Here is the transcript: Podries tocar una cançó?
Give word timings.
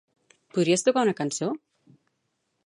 Podries 0.55 0.85
tocar 0.87 1.03
una 1.09 1.13
cançó? 1.19 1.51